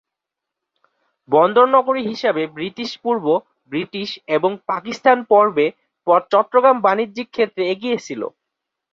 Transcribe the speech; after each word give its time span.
বন্দর 1.29 1.65
নগরী 1.75 2.01
হিসাবে 2.05 2.43
ব্রিটিশ-পূর্ব, 2.55 3.25
ব্রিটিশ 3.71 4.09
এবং 4.35 4.51
পাকিস্তান 4.69 5.17
পর্বে 5.31 5.65
চট্টগ্রাম 6.27 6.77
বাণিজ্যিক 6.85 7.27
ক্ষেত্রে 7.31 7.63
এগিয়ে 7.73 7.97
ছিল। 8.05 8.21